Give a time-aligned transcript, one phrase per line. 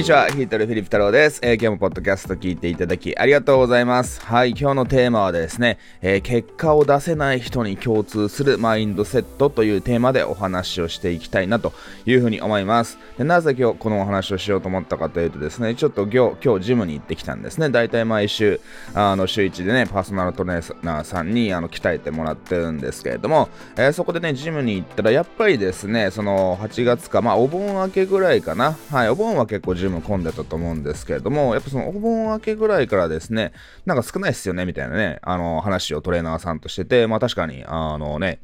[0.00, 4.24] にちは、ヒートルフィリップ太郎です、えー、今日もポッドキャスト聞いていただきありがとうございます。
[4.24, 11.74] はい、今日のテーマはですね、えー、結果を出せない人に共通するマインドセットというテーマでお話をしていきたいなと
[12.06, 12.96] いうふうに思います。
[13.18, 17.68] でなぜ今日このお話をしようと思ったかというとですね、ちょっと今日、今日ジムに行ってきたんですね。
[17.68, 18.58] だいたい毎週、
[18.94, 28.78] あの、週1でね、パーソナルトレーナーさんにあの鍛えてもらってるんですけれども、えー、そこでね、ジムに行ったら、やっぱりですね、その8月か、まあお盆明けぐらいかな。
[28.90, 33.52] はい、お盆は結構ジムも混んでたと思うんですけれども、やっぱそのお盆明けぐらいからですね、
[33.86, 38.40] なんか少ないっすよね、みたいなね、あの、話をトレーナーさんとしてて、まあ確かに、あのね、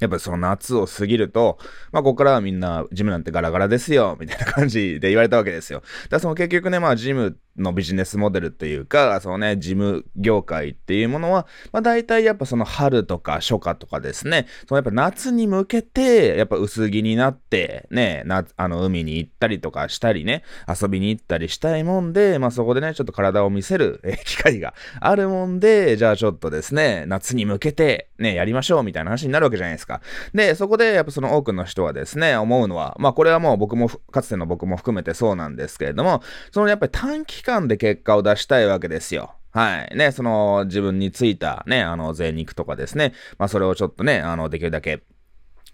[0.00, 1.58] やっぱその夏を過ぎると、
[1.92, 5.80] まあ、ここからはみんな、ジムなんてガラガラですよ、みたいな感じで言われたわけですよ。
[5.80, 30.00] だからその結局ね、まあ、ジムのビジネスモデルというか、そのね、事務業界っていうものは、まあ大体やっぱその春とか初夏とかですね、そのやっぱ夏に向けて、やっぱ薄着になって、ね、な、あの、海に行ったりとかしたりね、遊びに行ったりしたいもんで、まあそこでね、ちょっと体を見せる、機会があるもんで、じゃあちょっとですね、夏に向けて、ね、やりましょうみたいな話になるわけじゃないですか。
[30.34, 39.34] で、そこでやっぱその多くの人はですね、思うのは、まあこれはもう僕も、かつての僕も含めてそうなんですけれども、そのやっぱり短期間間で結果を出したいわけですよ。
[39.50, 39.96] はい。
[39.96, 43.14] ね、その自分についたね、あの、贅肉とかですね。
[43.38, 45.02] まあそれをちょっとね、あの、できるだけ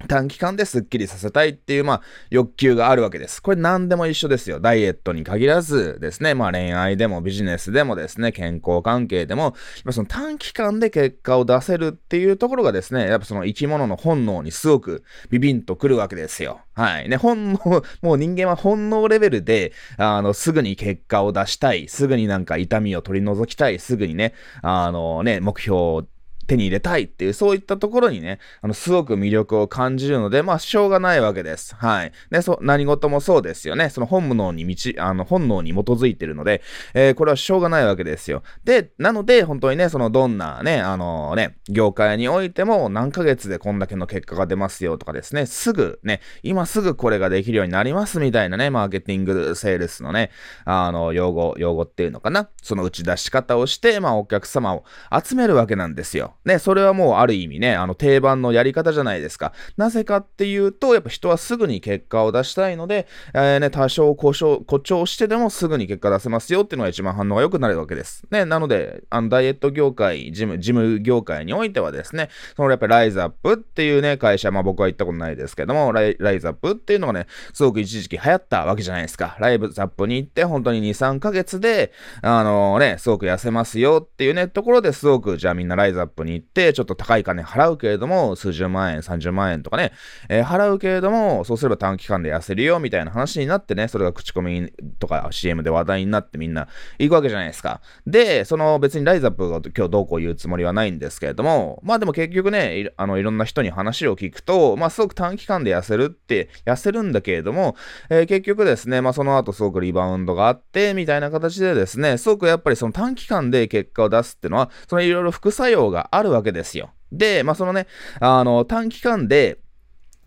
[0.09, 3.41] 短期間でスッキリさせたいっていう、まあ、欲求があるわけです。
[3.41, 4.61] これ何でも一緒ですよ。
[4.61, 9.53] ダイエットに限らずですね、まあ恋愛でもビジネスでもですね、健康関係でも、やっ
[9.85, 16.61] ぱその短期間で結果を出せるっていうところがですね、やっぱその生き物の本能にすごくビビンとくるわけですよ。
[16.75, 17.09] はい。
[17.09, 17.59] ね、本能、
[18.03, 26.07] もう人間は本能レベルで、あの、すぐに結果を出したい、すぐになんか痛みを取り除きたい、すぐにね、あのね、目標を
[26.45, 31.75] 手に入れたいっていう、そういったところにね、あの、すごく魅力を感じるので、まあ、しょうがないわけです。
[31.75, 32.13] はい。
[32.31, 33.91] ね、そ、何事もそうですよね。
[33.91, 36.63] その本能に道、あの、本能に基づいてるので、
[36.95, 38.43] えー、これはしょうがないわけですよ。
[38.65, 50.31] で、なので、本当にね、その、どんなね、あのね、業界においても、何ヶ月でこんだけの結果が出ますよとかですね、すぐね、今すぐこれができるようになりますみたいなね、マーケティング、セールスのね、
[50.65, 52.49] あの、用語、用語っていうのかな。
[52.63, 54.85] その打ち出し方をして、まあ、お客様を
[55.25, 56.34] 集めるわけなんですよ。
[56.45, 59.53] ね、それはもうある意味ね、あの定番のやり方じゃないですか。
[59.77, 68.25] なぜかっていうと、やっぱ人はすぐに結果を出したいので、えー、ね、多少故障、誇張してでもすぐに結果出せますよっていうのが一番反応が良くなるわけです。
[68.31, 79.37] ね、なので、あのダイエット業界、ジム、ジム業界においてはですね、そのやっぱりライズアップっていうね、会社、まあ僕は行ったことないですけども、ライライズアップっていうのがね、すごく一時期流行ったわけじゃないですか。
[79.41, 81.93] ライブズアップに行って、本当に2、3ヶ月で、
[82.23, 89.93] あのー、ね、すごく痩せますよっていうね、ところですごく、じゃあみんなライズアップに行って、ちょっと高い金払うけれども、数十万円、30万円とかね、
[90.29, 96.69] えー、払うけれども、そうすれば短期間で痩せるよ、みたいな話になってね、それが口コミとか CM で話題になってみんな
[96.99, 97.81] 行くわけじゃないですか。
[98.07, 107.77] で、その別にライズアップが今日どうこう言うつもりはないんですけれども、まあでも結局ね、いあのいろんな人に話を聞くと、まあすごく短期間で痩せるって、痩せるんだけれども、
[108.11, 116.91] えー、結局ですね、まあその後すごくリバウンドがあって、みたいな形でですね、すごくやっぱりその短期間で結果を出すっていうのは、そのいろいろ副作用があるわけですよ。
[117.13, 117.87] で、まあそのね、
[118.21, 119.59] あの、短期間で、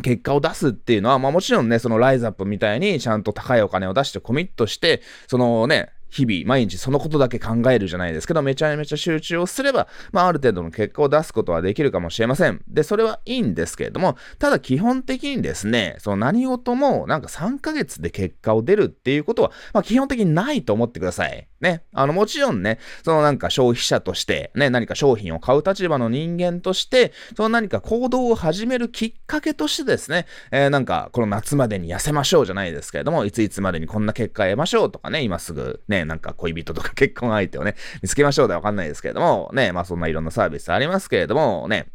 [0.04, 12.62] 結果を出すっていうのは、まあもちろんね、そのライズアップみたいにちゃんと高いお金を出してコミットして、そのね、日々、毎日そのことだけ考えるじゃないですけど、めちゃめちゃ集中をすれば、まあ、ある程度の結果を出すことはできるかもしれません。
[12.68, 21.48] で、それはいいんですけれども、ただ基本的にですね、その何事もなんか3ヶ月で結果を出るっていうことは、まあ、基本的にないと思ってください。
[21.62, 21.84] ね。
[21.94, 41.88] あの、もちろんね、そのなんか消費者として、ね、何か商品を買う立場の人間として、その何か行動を始めるきっかけとしてですね、えー、なんか、この夏までに痩せましょうじゃないですけれども、いついつまでにこんな結果得ましょうとかね、今すぐね、なんか恋人とか結婚相手をね、見つけましょうでわかんないですけれども、ね、まあそんないろんなサービスありますけれども、ね、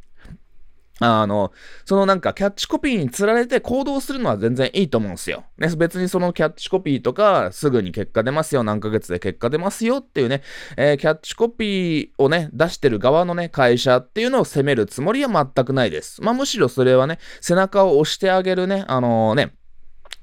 [1.01, 1.53] あの、
[1.85, 5.45] そのなんかキャッチコピーに釣られて行動するのは全然いいと思うんですよ。
[5.59, 10.43] ね、別にそのキャッチコピーとか、すぐに結果出ますよ、何ヶ月で結果出ますよっていうね、
[10.77, 16.23] えー、キャッチコピーをね、出してる側のね、会社っていうのを責めるつもりは全くないです。
[16.23, 19.55] まあむしろそれはね、背中を押してあげるね、あのー、ね、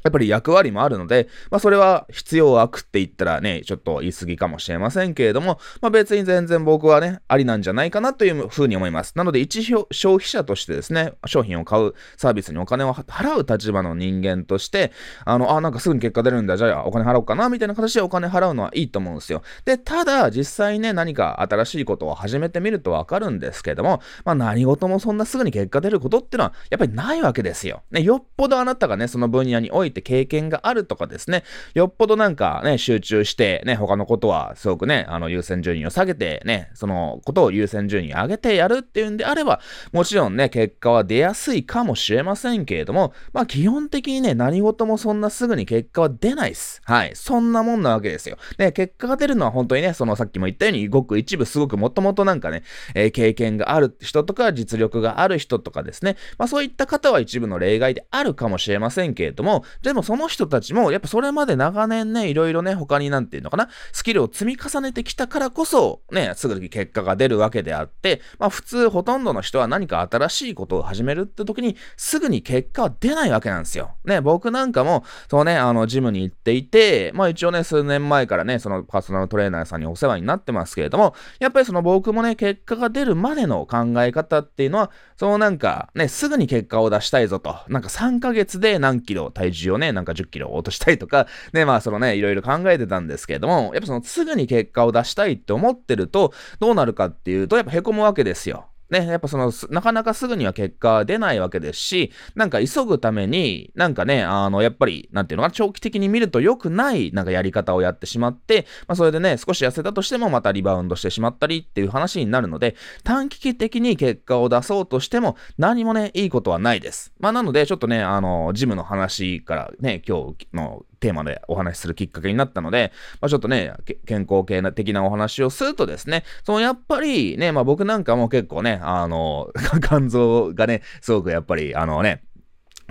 [0.04, 9.14] やっぱり役割もあるので、まあそれは必要悪って言ったらね、ちょっと言い過ぎかもしれませんけれども、まあ別に全然僕はね、ありなんじゃないかなというふうに思います。
[9.16, 14.92] なので一消費者としてですね、商品を買うサービスにお金を払う立場の人間として、
[15.26, 19.42] あの、あ、なんかすぐに結果出るんだ、じゃあお金払おうかな、みたいな形でお金払うのはいいと思うんですよ。
[19.66, 27.84] で、ただ実際ね、何か新しいことを始めてみるとわかるんですけれども、まあ何事もそんなすぐに結果出ることってのはやっぱりないわけですよ。
[27.92, 31.44] ね、よっぽどあなたがね、その分野においていて経験があるとかですね、
[31.74, 46.82] よっぽどなんかね、集中してね、他のことはすごくね、あの優先順位を下げてね、そのことを優先順位上げてやるっていうんであれば、もちろんね、結果は出やすいかもしれませんけれども、まあ基本的にね、何事もそんなすぐに結果は出ないっす。
[46.86, 47.12] はい。
[47.16, 48.38] そんなもんなわけですよ。
[48.58, 52.64] で、結果が出るのは本当にね、そのさっきも言ったように、ごく一部すごくもともとなんかね、
[52.96, 73.92] えー、経験がある人とか実力がある人とかですね、まあそういった方は一部の例外であるかもしれませんけれども、でもその人たちも、やっぱそれまで長年ね、いろいろね、他になんていうのかな、スキルを積み重ねてきたからこそ、ね、すぐに結果が出るわけであって、まあ普通ほとんどの人は何か新しいことを始めるって時に、すぐに結果は出ないわけなんですよ。
[74.06, 98.68] ね、僕なんかも、そうね、あの、ジムに行っていて、まあ一応ね、数年前からね、そのパーソナルトレーナーさんにお世話になってますけれども、やっぱりその僕もね、結果が出るまでの考え方っていうのは、そのなんかね、すぐに結果を出したいぞと、なんか3ヶ月で何キロ体重をね、なんか10キロ落としたいとか、 ね、まあそのね、いろいろ考えてたんですけれども、やっぱそのすぐに結果を出したいって思ってると、どうなるかっていうと、やっぱ凹むわけですよ。
[98.90, 117.14] ね、やっぱその、なかなかすぐには結果出ないわけですし、なんか急ぐために、なんかね、あの、やっぱり、なんていうのかな、長期的に見ると良くない、なんかやり方をやってしまって、まあそれでね、少し痩せたとしてもまたリバウンドしてしまったりっていう話になるので、短期的に結果を出そうとしても、何もね、いいことはないです。
[117.20, 122.92] まあなので、ちょっとね、あの、ジムの話からね、今日のテーマでお話しするきっかけになったので、
[123.22, 123.74] まあ、ちょっとね、
[124.06, 132.24] 健康系的なお話をするとですね、そのやっぱりね、まあ僕なんかも結構ね、あの、 肝臓がね、すごくやっぱり、あのね、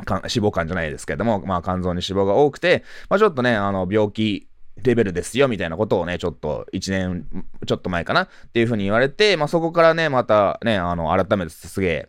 [0.06, 4.48] 脂肪肝じゃないですけども、まあ肝臓に脂肪が多くて、まあちょっとね、あの、病気、
[4.82, 7.26] レベルですよ、みたいなことをね、ちょっと1年
[7.66, 12.08] ちょっと前かなっていうふうに言われて、まあそこからね、またね、あの、改めてすげえ、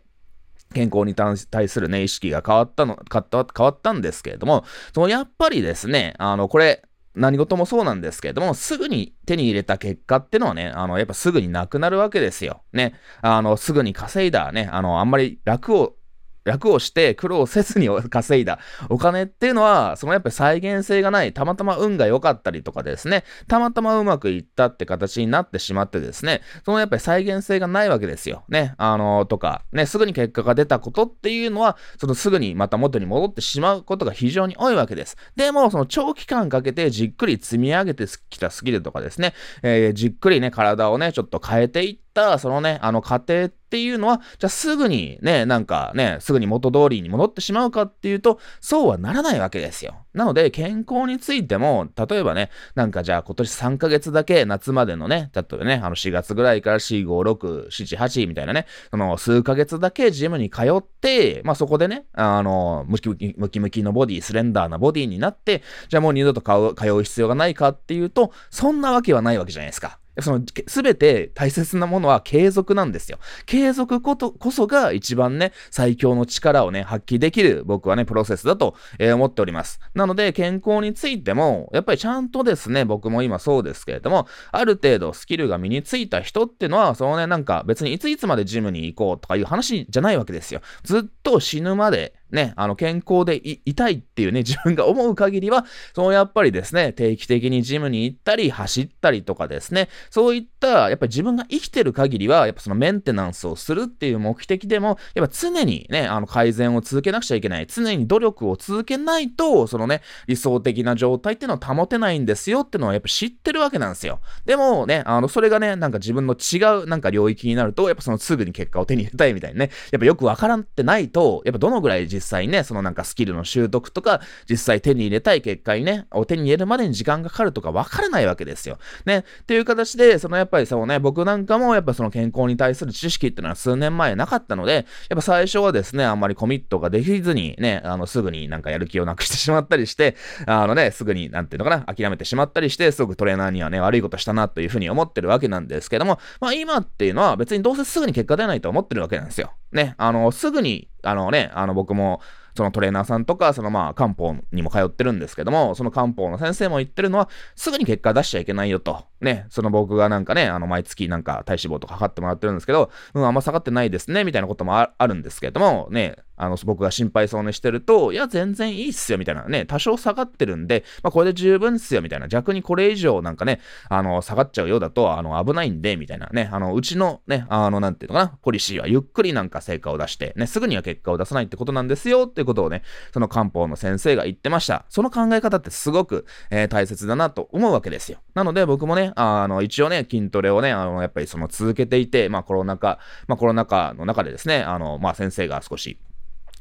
[0.72, 6.84] 健康に対するね、意識が変わったの、買った変わったんですけれども、そのやっぱりですね、あの、これ、
[7.14, 12.62] 何事もそうなんですけれども、すぐに手に入れた結果ってのはね、あの、やっぱすぐになくなるわけですよ。
[12.72, 12.94] ね。
[13.20, 15.96] あの、すぐに稼いだね、あの、あんまり楽を
[16.44, 18.58] 楽をして苦労せずに稼いだ。
[18.88, 28.44] お金っていうのは、そのやっぱり再現性がない、たまたま運が良かったりとかですね、たまたまうまくいったって形になってしまってですね、そのやっぱり再現性がないわけですよ。
[28.48, 35.16] ね、あのー、とか、ね、すぐに結果が出たことっていうのは、そのすぐにまた元に戻ってしまうことが非常に多いわけです。
[35.36, 49.94] でも、その長期間かけてじっくり積み上げてきたスキルとかですね、えー、じっくりね、体をね、ちょっと変えていって、そのね、あの過程っていうのは、じゃあすぐにね、なんかね、すぐに元通りに戻ってしまうかっていうと、そうはならないわけですよ。
[50.12, 69.99] なので、健康についても、例えばね、なんかじゃあ今年3ヶ月だけ夏までのね、例えばね、あの4月ぐらいから4、5、6、7、8みたいなね、その数ヶ月だけジムに通って、まあそこでね、あの、ムキムキムキムキのボディ、スレンダーなボディになって、じゃあもう二度と通う必要がないかっていうと、そんなわけはないわけじゃないですか。
[70.18, 73.18] その、すべて大切なものは継続なんですよ。
[73.46, 79.80] 継続ことこそが一番ね、最強の力をね、発揮できる僕はね、プロセスだと、えー、思っております。
[79.94, 90.60] なので、健康についても、やっぱりちゃんとですね、僕も今そうですけれども、ある程度スキルが身についた人ってのは、そのね、なんか別にいついつまでジムに行こうとかいう話じゃないわけですよ。
[90.82, 107.66] ずっと死ぬまで、ね、あの、健康でいたいっていうね、自分が思う限りは、そのやっぱりですね、定期的にジムに行ったり、走ったりとかですね、そういった、やっぱり自分が生きてる限りは、やっぱそのメンテナンスをするっていう目的でも、やっぱ常にね、あの、改善を続けなくちゃいけない。
[107.66, 114.20] 常に努力を続けないと、そのね、理想的な状態っていうのを保てないんですよっていうのはやっぱ知ってるわけなんですよ。
[114.44, 128.78] でもね、あの、それがね、なんか自分の違うなんか領域になると、やっぱそのすぐに結果を手に入れたいみたいにね、やっぱよくわからんってないと、やっぱどのぐらい実実際ね、そのなんかスキルの習得とか、実際手に入れたい結果にね、を手に入れるまでに時間がかかるとかわからないわけですよ。
[129.06, 129.24] ね。
[129.42, 134.84] っていう形で、そのやっぱりそのね、僕なんかもやっぱその健康に対する知識っていうのは数年前なかったので、やっ
[135.16, 149.52] ぱ最初はですね、あんまりコミットができずにね、あの、すぐになんかやる気をなくしてしまったりして、あのね、すぐに、なんていうのかな、諦めてしまったりして、すごくトレーナーにはね、悪いことしたなというふうに思ってるわけなんですけども、まあ今っていうのは別にどうせすぐに結果出ないと思ってるわけなんですよ。
[149.72, 152.20] ね、あの、すぐに、あのね、あの僕も、
[152.56, 159.04] そのトレーナーさんとか、そのまあ漢方にも通ってるんですけども、その漢方の先生も言ってるのは、すぐに結果出しちゃいけないよと。
[159.20, 172.28] ね、その僕がなんかね、あの、毎月なんか体脂肪とか測ってもらってるんですけど、うん、あんま下がってないですね、みたいなこともあるんですけども、ね、あの、僕が心配そうにしてると、いや、全然いいっすよ、みたいなね、多少下がってるんで、まあ、これで十分っすよ、みたいな。
[172.28, 182.82] 逆にこれ以上なんかね、あの、下がっちゃうようだと、あの、危ないんで、みたいなね、あの、うちのね、あの、なんていうのかな、ポリシーはゆっくりなんか成果を出して、ね、すぐには結果を出さないってことなんですよ、っていうことをね、
[183.12, 184.84] その漢方の先生が言ってました。
[184.88, 188.18] その考え方ってすごく、えー、大切だなと思うわけですよ。
[188.34, 195.98] なので僕もね、あの、一応ね、筋トレをね、あの、やっぱりその続けていて、まあコロナ禍、まあコロナ禍の中でですね、あの、まあ先生が少し、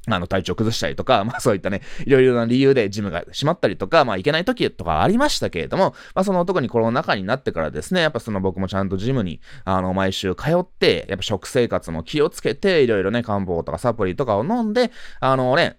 [0.08, 15.79] あの、体調崩したりとか、 まあそういったね、いろいろな理由でジムが閉まったりとか、まあ行けない時とかありましたけれども、まあその特にコロナ禍になってからですね、やっぱその僕もちゃんとジムに、あの、毎週通って、やっぱ食生活も気をつけて、いろいろね、漢方とかサプリとかを飲んで、あのね、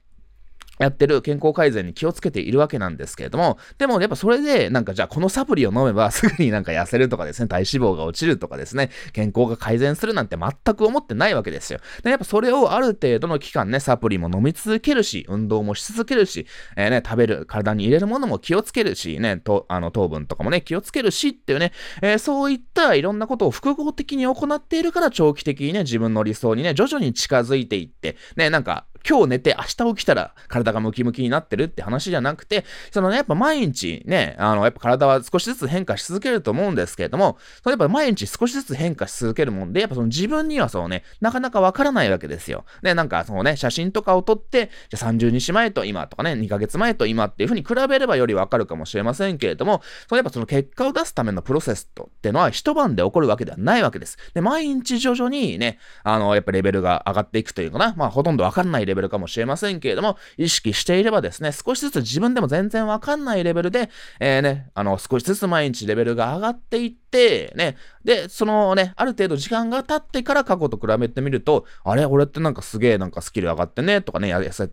[0.80, 11.80] やってる健康改善に気をつけているわけなんですけれども、でもやっぱそれで、なんかじゃあこのサプリを飲めばすぐになんか痩せるとかですね、体脂肪が落ちるとかですね、健康が改善するなんて全く思ってないわけですよ。
[12.02, 16.46] で、やっぱそれをある程度の期間ね、サプリも飲み続けるし、運動もし続けるし、
[16.76, 42.64] えー、ね、食べる、体に入れるものも気をつけるし、ね、とあの糖分とかもね、気をつけるしっていうね、えー、そういったいろんなことを複合的に行っているから長期的にね、自分の理想にね、徐々に近づいていって、ね、なんか今日寝て明日起きたら体がムキムキになってるって話じゃなくて、そのね、やっぱ毎日ね、あの、やっぱ体は少しずつ変化し続けると思うんですけれども、それやっぱ毎日少しずつ変化し続けるもんで、やっぱその自分にはそうね、なかなかわからないわけですよ。
[42.82, 54.18] で、なんかそのね、写真とかを撮って、じゃ30日前と今とかね、2ヶ月前と今っていうふうに比べればよりわかるかもしれませんけれども、そのやっぱその結果を出すためのプロセスとってのは一晩で起こるわけではないわけです。
[54.34, 72.04] で、毎日徐々にね、あの、やっぱレベルが上がっていくというかな、まあほとんどわかんないレベルかもしれませんけれども、意識していればですね、少しずつ自分でも全然わかんないレベルで、えー、ね、あの、少しずつ毎日レベルが上がっていって、ね、で、そのね、ある程度時間が経ってから過去と比べてみると、あれ？
[72.04, 74.70] 俺ってなんかすげえなんかスキル上がってね、とかね、痩せ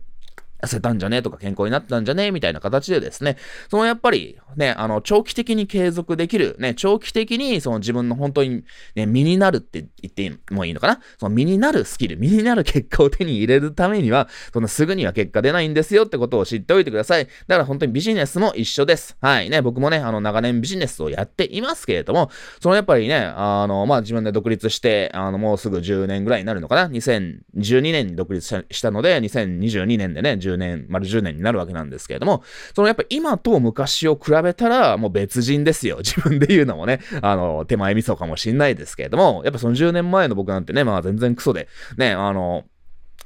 [0.62, 3.36] 痩せたんじゃねとか健康になったんじゃねみたいな形でですね、
[3.70, 11.00] そのやっぱりね、あの、長期的に継続できる、ね、長期的にその自分の本当にね、身になるって言ってもいいのかな？
[11.18, 17.26] その身になるスキル、身になる結果を手に入れるためには、そのすぐには結果出ないんですよってことを知っておいてください。
[17.46, 19.16] だから本当にビジネスも一緒です。
[19.20, 32.42] はいね、僕もね、あの、長年ビジネスをやっていますけれども、そのやっぱりね、あの、まあ、自分で独立して、あの、もうすぐ10年ぐらいになるのかな ?2012 年に独立したので、2022年でね、10年、丸10年になるわけなんですけれども、
[32.74, 35.98] そのやっぱ今と昔を比べたらもう別人ですよ。
[36.04, 42.64] 自分で言うのもね、あの、手前味噌かもしんないですけれども、やっぱその10年前の僕なんてね、まあ全然クソで、ね、あの、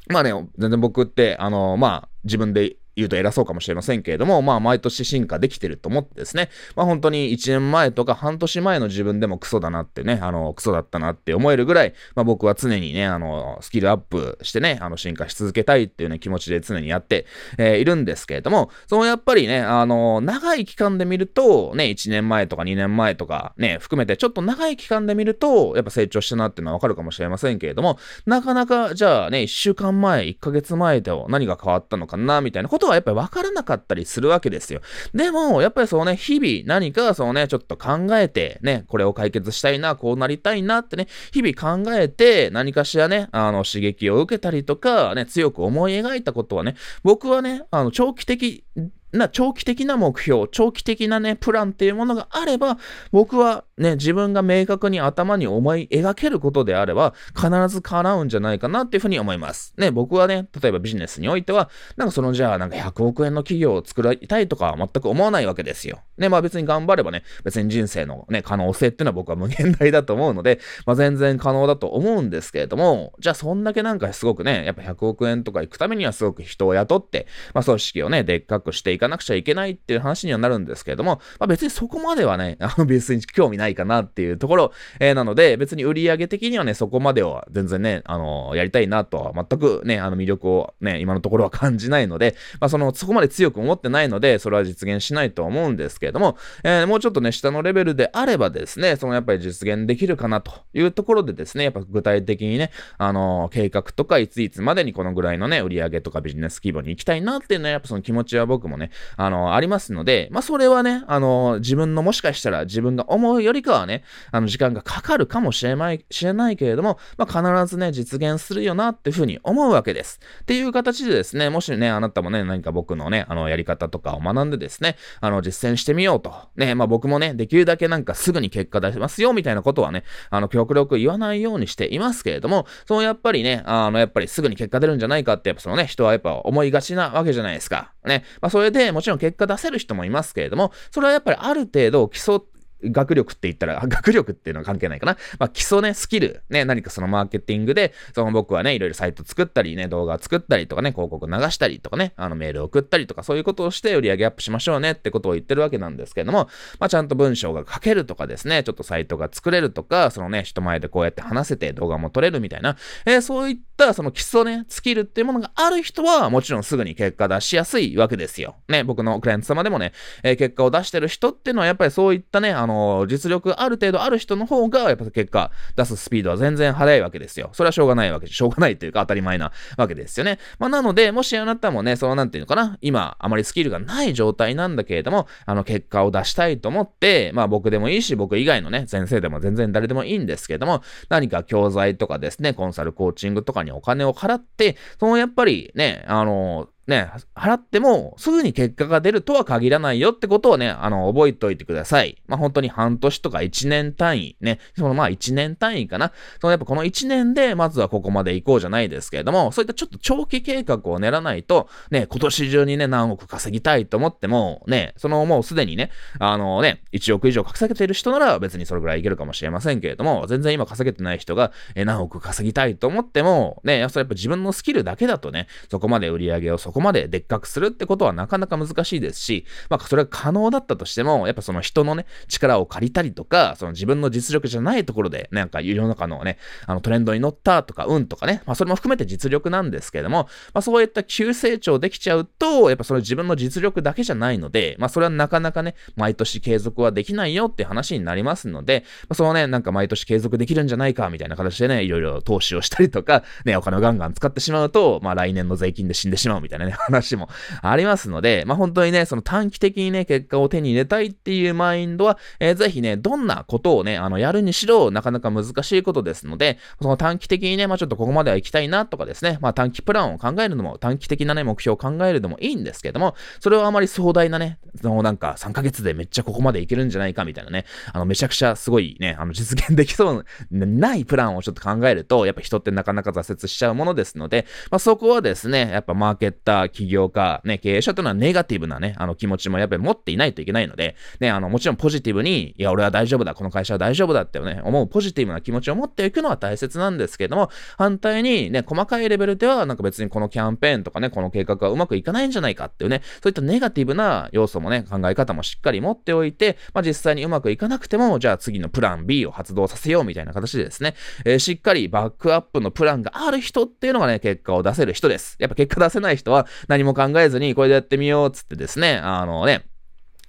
[0.08, 17.26] まあね、全然僕って、あの、まあ、自分で言うと偉そうかもしれませんけれども、まあ毎年進化できてると思ってですね、まあ本当に1年前とか半年前の自分でもクソだなってね、あの、クソだったなって思えるぐらい、まあ僕は常にね、あの、スキルアップしてね、あの、進化し続けたいっていうね、気持ちで常にやって、
[17.58, 34.80] えー、いるんですけれども、そのやっぱりね、あの、長い期間で見ると、ね、1年前とか2年前とかね、含めてちょっと長い期間で見ると、やっぱ成長したなっていうのはわかるかもしれませんけれども、なかなか、じゃあね、1週間前、1ヶ月前で何が変わったのかな、みたいなこととはやっぱりわからなかったりするわけですよ。
[35.14, 46.74] でも、やっぱりそうね、日々何かそうね、ちょっと考えて、ね、これを解決したいな、こうなりたいなってね、日々考えて、何かしらね、あの、刺激を受けたりとか、ね、強く思い描いたことはね、
[47.04, 48.64] 僕はね、あの、長期的
[49.12, 52.78] な長期的な目標、長期的なね、プランっていうものがあれば、
[53.10, 59.74] 僕はね、自分が明確に頭に思い描けることであれば、必ず叶うんじゃないかなっていうふうに思います。
[59.76, 66.00] ね、僕はね、例えばビジネスにおいては、なんかそのじゃあ、なんか100億円の企業を作りたいとかは全く思わないわけですよ。
[66.16, 120.20] ね、まあ別に頑張ればね、別に人生のね、可能性っていうのは僕は無限大だと思うので、まあ全然可能だと思うんですけれども、じゃあそんだけなんかすごくね、やっぱ100億円とか行くためにはすごく人を雇って、まあ組織をね、でっかくしていくかなくちゃいけないっていう話にはなるんですけれども、まあ別にそこまではね、 あの別に興味ないかなっていうところ、えー、なので、別に売上的にはね、そこまでは全然ね、あの、やりたいなとは全くね、あの魅力をね、今のところは感じないので、まあその、そこまで強く思ってないので、それは実現しないと思うんですけれども、えー、もうちょっとね、下のレベルであればですね、そのやっぱり実現できるかなというところでですね、やっぱ具体的にね、あの計画とかいついつまでにこのぐらいのね、売上とかビジネス規模に行きたいなっていうのは、やっぱその気持ちは僕もね、あの、ありますので、まあ、それはね、あの、自分のもしかしたら自分が思うよりかはね、あの、時間がかかるかもしれない、知れないけれども、まあ、必ずね、実現するよなっていうふうに思うわけです。
[120.42, 126.34] っていう形でですね、もしね、あなたもね、何か僕のね、あの、やり方とかを学んでですね、あの、実践してみようと。
[126.56, 137.92] ね、まあ、僕もね、できるだけなんかすぐに結果出しますよ、みたいなことはね、あの、極力言わないようにしていますけれども、そのやっぱりね、あの、やっぱりすぐに結果出るんじゃないかって、やっぱそのね、人はやっぱ思いがちなわけじゃないですか。
[138.04, 138.24] ね。
[138.40, 142.40] まあ、それでもちろん結果出せる人もいますけれども、それはやっぱりある程度基礎
[142.84, 145.16] 学力って言ったら、 学力っていうのは関係ないかな。
[145.38, 156.48] まあ、基礎ね、スキル、ね、何かそのマーケティングで、その僕はね、いろいろサイト作ったりね、動画作ったりとかね、広告流したりとかね、あのメール送ったりとか、そういうことをして売り上げアップしましょうねってことを言ってるわけなんですけども、
[156.78, 168.56] まあ、ちゃんと文章が書けるとかですね、ちょっとサイトが作れるとか、そのね、人前でこうやって話せて動画も撮れるみたいな、えー、そういったその基礎ね、スキルっていうものがある人は、もちろんすぐに結果出しやすいわけですよ。
[168.68, 177.50] ね、僕のクライアント様でもね、えー、結果を出してる人っていうのはやっぱりそういったね、あのー、実力ある程度ある人の方が、やっぱ結果出すスピードは全然速いわけですよ。
[177.52, 180.38] それはしょうがないわけで、しょうがないというか当たり前なわけですよね。
[180.58, 202.20] まあ、なので、もしあなたもね、そのなんていうのかな、今、あまりスキルがない状態なんだけれども、あの、結果を出したいと思って、まあ僕でもいいし、僕以外のね、先生でも全然誰でもいいんですけれども、何か教材とかですね、コンサルコーチングとかにお金を払って、そのやっぱりね、あの、ね、払ってもすぐに結果が出るとは限らないよってことをね、あの、覚えておいてください。
[202.26, 206.12] まあ、本当に半年とか1年単位ね、そのまあ1年単位かな。
[206.40, 257.28] そのやっぱこの1年でまずはここまで行こうじゃないですけれども、そういったちょっと長期計画を練らないと、ね、今年中にね、何億稼ぎたいと思っても、ね、そのもうすでにね、あのね、1億以上稼げている人なら別にそれぐらいいけるかもしれませんけれども、全然今稼げてない人が、何億稼ぎたいと思っても、ね、それやっぱ自分のスキルだけだとね、そこまで売り上げをそこまででっかくするってことはなかなか難しいですし、まあ、それが可能だったとしても、やっぱその人のね、力を借りたりとか、その自分の実力じゃないところで、なんか世の中のね、あのトレンドに乗ったとか、運とかね、まあ、それも含めて実力なんですけれども、まあ、そういった急成長できちゃうと、やっぱそれ自分の実力だけじゃないので、まあ、それはなかなかね、毎年継続はできないよって話になりますので、まあ、そのね、なんか毎年継続できるんじゃないか、みたいな形でね、いろいろ投資をしたりとか、ね、お金をガンガン使ってしまうと、まあ、来年の税金で死んでしまうみたいなね、 話も
[257.62, 315.36] ありますので、まあ、本当にね、その短期的にね、結果を手に入れたいっていうマインドは、えー、ぜひね、どんなことをね、あの、やるにしろ、なかなか難しいことですので、その短期的にね、まあ、ちょっとここまでは行きたいなとかですね、まあ、短期プランを考えるのも、短期的なね、目標を考えるのもいいんですけども、それをあまり壮大なね、そのなんか3ヶ月でめっちゃここまでいけるんじゃないかみたいなね、あの、めちゃくちゃすごいね、あの、実現できそうないプランをちょっと考えると、やっぱ人ってなかなか挫折しちゃうものですので、まあ、そこはですね、やっぱマーケッター、起業家、ね、経営者というのはネガティブなね、あの気持ちもやっぱり持っていないといけないので、ね、あの、もちろんポジティブに、いや、俺は大丈夫だ、この会社は大丈夫だってね、思うポジティブな気持ちを持っていくのは大切なんですけれども、反対にね、細かいレベルでは、なんか別にこのキャンペーンとかね、この計画はうまくいかないんじゃないかっていうね、そういったネガティブな要素もね、考え方もしっかり持っておいて、まあ、実際にうまくいかなくても、じゃあ次のプラン B を発動させようみたいな形でですね、えー、しっかりバックアップのプランがある人っていうのがね、結果を出せる人です。
[315.38, 319.66] やっぱ結果出せない人は何も考えずにこれでやってみようっつってですね、あのね、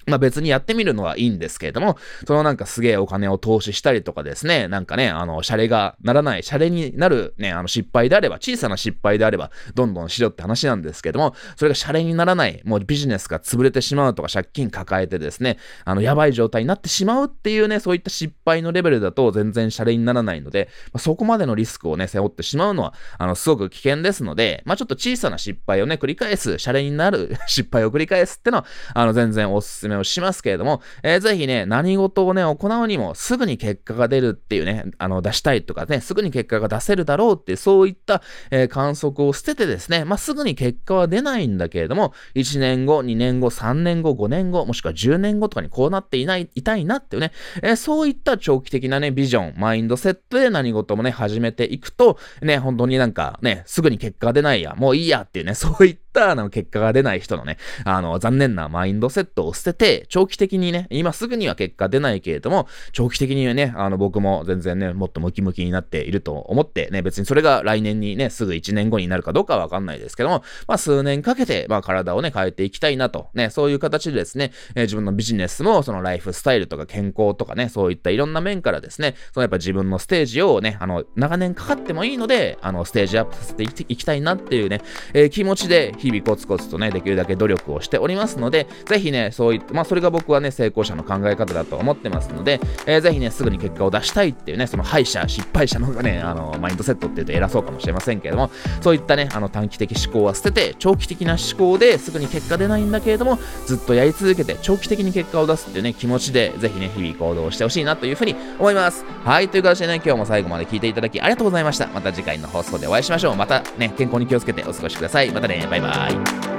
[0.07, 84.81] まあ別にやってみるのはいいんですけれども、そのなんかすげえお金を投資したりとかですね、なんかね、あの、シャレがならない、シャレになるね、あの失敗であれば、小さな失敗であれば、どんどんしろって話なんですけども、それがシャレにならない、もうビジネスが潰れてしまうとか、借金抱えてですね、あの、やばい状態になってしまうっていうね、そういった失敗のレベルだと全然シャレにならないので、まあ、そこまでのリスクをね、背負ってしまうのは、あの、すごく危険ですので、まあちょっと小さな失敗をね、繰り返す、シャレになる 失敗を繰り返すってのは、あの、全然おすすめをしますけれども、えー、ぜひね、何事をね、行うにもすぐに結果が出るっていうね、あの、出したいとかね、すぐに結果が出せるだろうって、そういった、えー、観測を捨ててですね、まあ、すぐに結果は出ないんだけれども、1年後、2年後、3年後、5年後、もしくは10年後とかにこうなっていない、いたいなっていうね、えー、そういった長期的なね、ビジョン、マインドセットで何事もね、始めていくと、ね、本当になんかね、すぐに結果が出ないや、もういいやっていうね、そういったあの結果が出ない人のね、あの、残念なマインドセットを捨てて、長期的にね、今すぐには結果出ないけれども、長期的にはね、あの、僕も全然ね、もっとムキムキになっていると思ってね、別にそれが来年にね、すぐ1年後になるかどうかはわかんないですけども、まあ、数年かけて、まあ、体をね、変えていきたいなと、ね、そういう形でですね、えー、自分のビジネスも、そのライフスタイルとか健康とかね、そういったいろんな面からですね、そのやっぱ自分のステージをね、あの、長年かかってもいいので、あの、ステージアップさせていきたいなっていうね、
[85.13, 109.05] えー、気持ちで日々コツコツとね、できるだけ努力をしておりますので、ぜひね、そういった、まあそれが僕はね、成功者の考え方だと思ってますので、えー、ぜひね、すぐに結果を出したいっていうね、その敗者、失敗者のがね、あの、マインドセットって言うと偉そうかもしれませんけれども、そういったね、あの短期的思考は捨てて、長期的な思考ですぐに結果出ないんだけれども、ずっとやり続けて、長期的に結果を出すっていうね、気持ちで、ぜひね、日々行動してほしいなというふうに思います。
[109.23, 111.87] はい、という形でね、今日も最後まで聞いていただきありがとうございました。
[111.87, 113.35] また次回の放送でお会いしましょう。
[113.35, 115.31] またね、健康に気をつけてお過ごしください。
[115.31, 115.92] またね、バイバイ。
[115.93, 116.52] Bye.